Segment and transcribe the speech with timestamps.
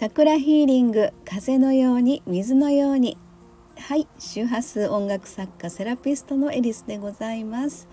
[0.00, 3.18] チャクラヒーリング風のように水のように。
[3.76, 7.86] はい周波数音楽作家セラピストのエリスでございます。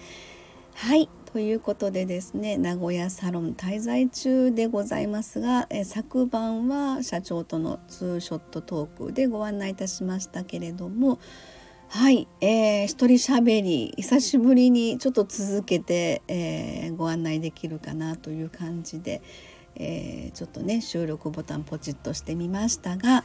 [0.73, 11.19] はいということでですね名古屋サロン滞在中でございますがえ昨晩は社長とのツーショットトークでご案内いたしましたけれども
[11.89, 19.21] はい、えー、一人喋り久しぶりにちょっと続けて、えー、ご案内できるかなという感じで、
[19.79, 23.23] えー、ちょっとね収録ボタンポチッとしてみましたが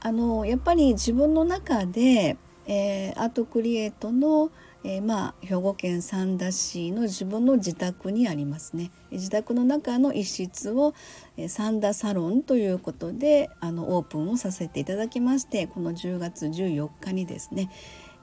[0.00, 2.36] あのやっぱり自分の中で、
[2.66, 4.50] えー、アートクリエイトの、
[4.84, 8.90] えー、まあ、兵庫県三田市の自分の自宅にありますね。
[9.10, 10.92] 自宅の中の一室を、
[11.38, 17.70] えー、三田サロンということであのオープンをさせていただきましてこの10月14日にですね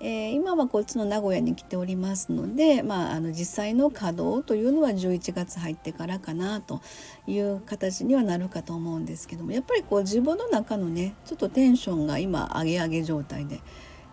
[0.04, 6.82] えー、今はこっちの名古屋に来ておりますので、まあ、あの実際の稼働というのは11月入ってからかなと
[7.27, 13.62] いう形にはなるかと思うんですけどもやっぱりこう自分の中のねちょっとテンションが今上げ上げ状態で。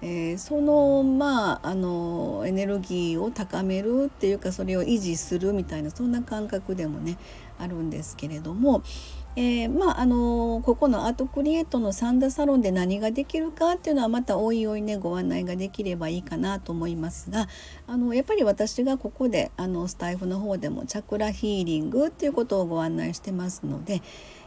[0.00, 7.19] えー、そのまああのエネルギーを高めるっていうかそれを維持するみたいなそんな感覚でもね
[7.59, 8.83] あるんですけれども、
[9.37, 17.47] えー、まああのここのアートクリエイトのサンダーサロンで何ができるかっていうのはまたおいおいねご案内ができればいいかなと思いますが
[17.86, 24.03] あのやっぱり私がここであのスタイフの方でもチャクラヒーリングっていうことをご案内してますので、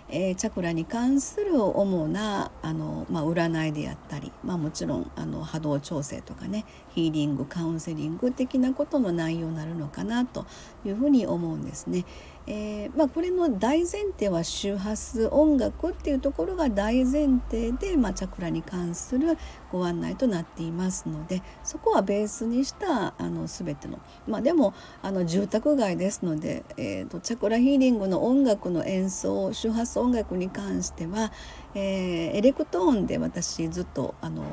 [0.09, 10.45] えー、チャクラに関する主なあの、まあ、占いであったり、まあ、もちろんあの波動調整とかねヒーリングカウンセリング的なことの内容になるのかなと
[10.85, 12.05] いうふうに思うんですね。
[12.47, 19.37] えー、まあ、これの大前提は周波数音楽っていうところが大前提で、まあ、チャクラに関する
[19.71, 31.31] ご案内となっていますのでそこはベースにしたあの全ての、まあ、でもあの住宅街ですので、えーと、チャクラヒーリングの音楽の演奏周波数音楽に関しては、
[31.75, 34.43] えー、エレクトーンで私ずっとあの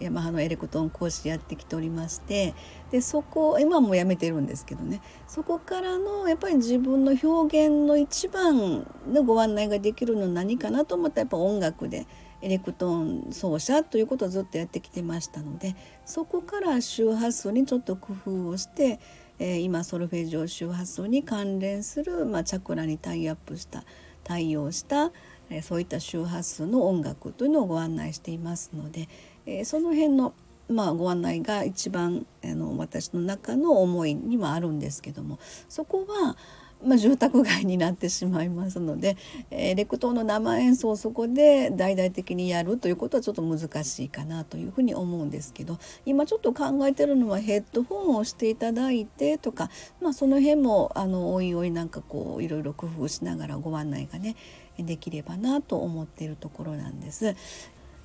[0.00, 2.54] ヤマハのエレクトーン講師やってきておりまして
[2.90, 12.06] でそこ今もやめてるんですけどねそこからのやっぱり自分の表現の一番のご案内ができるのは何かなと思ったらやっぱ音楽で。
[12.40, 19.00] エレクトーン奏者ということをずっとやってきてましたのでそこから周波数にちょっと工夫をして、
[19.38, 23.84] えー、今ソルフェジオ周波数に関連する、まあ、チャクラにタイアップした
[24.22, 25.10] 対応した、
[25.50, 29.08] えー、そういった周波数の音楽というのをご案内していますので、
[29.46, 30.32] えー、その辺の
[30.68, 36.36] まあ、ご案内が一番あの私の中の思いにはあるんですけどもそこは
[36.84, 39.16] まあ、住宅街になってしまいますので、
[39.50, 49.70] えー、レクトーの生演奏をそこで大々的にやるということはちょっと難しいかなというふうに思うんですけど今ちょっと考えてるのはヘッドホンをしていただいてとか、
[50.00, 54.36] まあ、その辺もあのおいおいなんかこういろいろ工夫しながらご案内がね
[54.78, 57.34] できればなと思っているところなんです。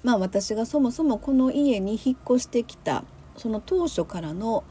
[0.03, 3.03] まあ、私がそもそもこの家に引っ越してきた
[3.38, 4.64] その当初からの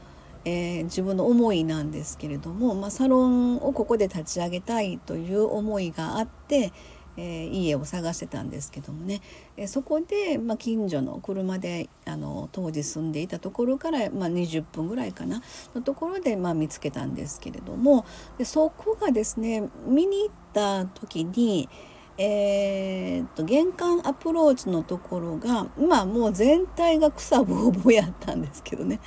[0.45, 6.73] えー、自分の思いなんですけれども、まあ、サロンをここで立ち上げたいという思いがあって、
[7.15, 9.21] えー、家を探してたんですけどもね、
[9.55, 15.41] えー、そこで、まあ、近所の車であの当時住んでいたところから、まあ、20分ぐらいかな
[15.73, 18.05] のところで、まあ、見つけたんですけれども。
[18.37, 21.69] でそこがですね見に行った時に、
[22.17, 28.99] えー、と玄関アプローチのところがまあもう全体が草ぼうぼうやったんですけどね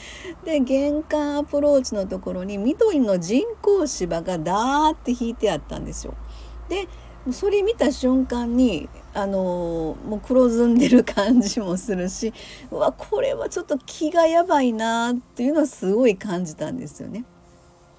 [0.44, 6.14] で玄関アプローチのところに緑の人工芝がダーって引いてあったんですよ。
[6.68, 6.88] で
[7.32, 12.32] それ見た瞬間にあのもう黒ずんでる感じもするし
[12.70, 17.24] うわこれはちょっと気がやばいなっていうのはすごい感じたんですよね。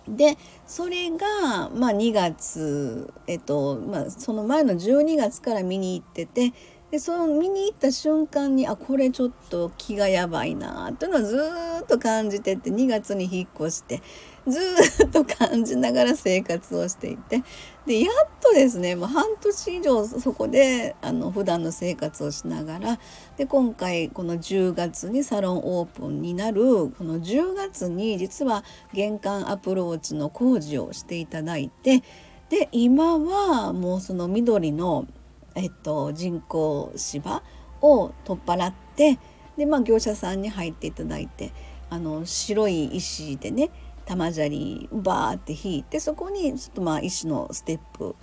[0.07, 6.53] でそれが、まあ、2月、えっとまあ、その前の12月から見に行ってて
[6.91, 11.37] でその見に行った瞬間にあこれちょっと気がやばいなというのをず
[11.83, 14.01] っと感じてて2月に引っ越して
[14.47, 17.43] ずっと感じながら生活をしていて。
[17.85, 22.99] でやっとですねもう半年以上そこであの普段の生活をしながら
[23.37, 32.03] で今回この10月にサロンオープンになるこの10月に実は玄関アプローチの工事をしていただいて
[32.49, 35.07] で今はもうその緑の、
[35.55, 37.41] えっと、人工芝
[37.81, 39.17] を取っ払って
[39.57, 41.53] で、まあ、業者さんに入っていただいて
[41.89, 43.69] あの白い石でね
[44.07, 48.15] 玉砂利バーって引いてそこにちょっとまあ一種のステップ、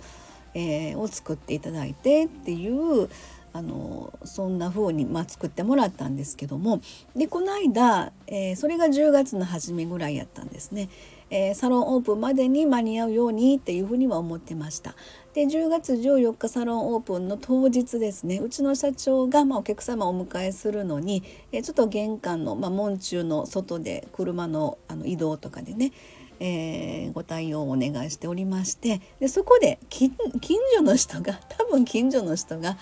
[0.53, 3.09] えー、を作っていただいてっていう
[3.55, 6.81] あのそんな風にまあ作ってもらったんですけども
[7.15, 10.89] でこの間、えー、それが10月の初めぐらいやったんですね。
[11.31, 14.93] えー、サロンオープンまでに間に合うようにっていうふうには思ってました。
[15.33, 21.23] で10月14日サロンオープンの当日ですねうちの社長が、まあ、お客様をお迎えするのに、
[21.53, 25.93] えー、ちょっと玄関の、まあ、門中の外で車のあの移動とかでね
[26.39, 30.11] えー、ご対応をお願いしておりましてでそこで近
[30.75, 32.77] 所の人が 多分近所の人が、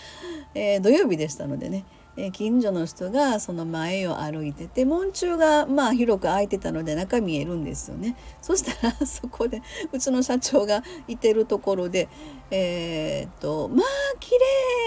[0.53, 1.85] えー、土曜日でしたのでね
[2.15, 8.15] え近所の人がその前を歩いてて門中がまあ広く開いてたので中見えるんですよね。
[8.39, 12.09] そしたらそこでうちの社長がいてるところで
[12.51, 13.85] えー、とまあ
[14.19, 14.31] 綺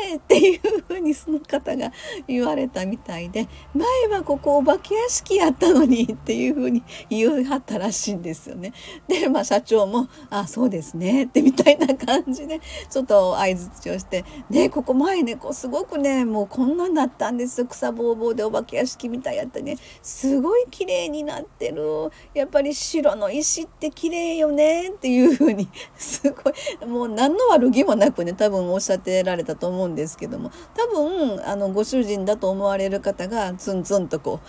[0.09, 1.93] 麗っていうふうにその方が
[2.29, 8.73] 言われたみたいで前はここお化け屋敷やったのにっていうふうに言いはったらしいんですよね。
[9.09, 34.41] でまあ社長も「あそうですね」ってみたいな感じでちょっと相づちをして「ねここ前ねこうすごくねもうこんなんなったんです草ぼうぼうでお化け屋敷みたいやったねすごい綺麗になってるやっぱり白の石って綺麗よね」っていうふうにすごいもう何の悪気もなくね多分おっしゃってられたと思うんですけども多分あのご主人だと思われる方がツンツンとこ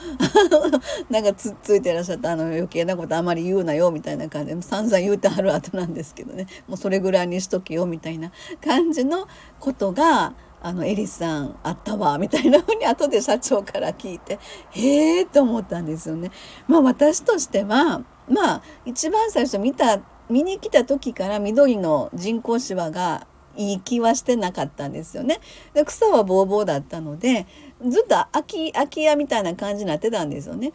[1.10, 8.32] う なんかつっついてらっしゃったあの余計なことあまり言うなよみたいな感じで散々言うてはる後なんですけどねもうそれぐらいにしとけよみたいな
[8.64, 9.28] 感じの
[9.60, 14.40] ことがあのエリさんあったわみたいなふうに後で社長から聞いて
[14.72, 16.32] へえと思ったんですよね。
[16.68, 25.40] まあ私としてはまあ一番最初見た見に来た時から緑の人工芝がいい気はしてなかったんですよね。
[25.74, 27.48] で草はぼうぼうだったので
[27.86, 30.72] ずっと空き空き家みたいな感じになってたんですよね。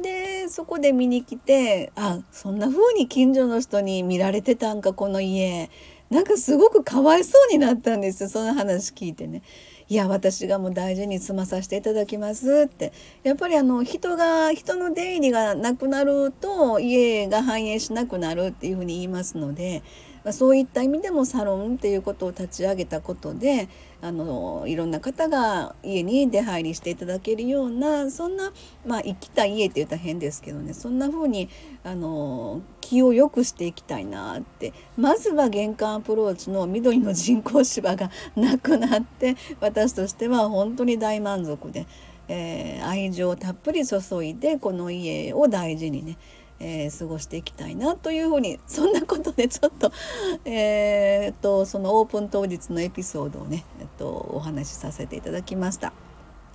[0.00, 5.70] でそこで見に来てあそんな風に近所の人に見られてたんかこの家
[6.10, 9.42] なんかすごくかわいそうになったんですよその話聞いてね。
[9.88, 12.92] いや私がもう大事に済まさせていただきますって。
[13.22, 19.82] やっぱりあの人が人の出入りがなくなると家が繁栄しなくなるっていうふうに言いますので
[20.24, 23.68] まあ、そういった意味でもサロンっていうことを立ち上げたことで
[24.00, 28.52] あのいろんな方が家に出入りしていただけるようなそんな、
[28.86, 31.48] まあ、生きた家って言ったら変ですけどねそんな風に
[31.84, 41.86] あの気を良くしていきたいなってまずは玄関アプローチの緑の人工芝がなくなって私としては本当に大満足で、
[42.28, 46.16] えー、愛情をたっぷり注いでこの家を大事にね
[46.60, 49.92] えー、過ごしていきたいなというふうにそんなことでちょっと,
[50.44, 55.92] えー、っとそのオープン当日のエピソードをね、えっと、お話しさせていただきました。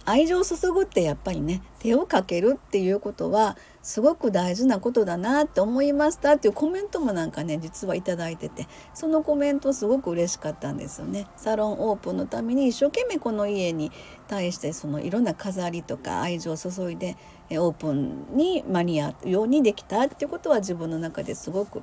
[0.06, 11.28] 愛情を注ぐってやっぱりね手をかけるっていうことはすごく大事なことだなって思いましたっていうコメントもなんかね実は頂いててそのコメントすごく嬉しかったんですよね。
[11.38, 13.92] サロンオープンのために一生懸命この家に
[14.28, 17.16] 対してそのいろんな飾りとか愛情を注いで
[17.52, 21.82] オープンに間に合うようにできたっていうことは自分の中ですごく、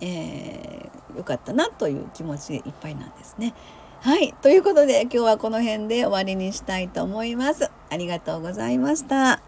[0.00, 3.54] えー、よかったなという気持ちでいっぱいなんですね。
[4.06, 4.34] はい。
[4.34, 7.72] ということで今日はこの辺で終わりにしたいと思います。
[7.90, 9.42] ありがとうございました。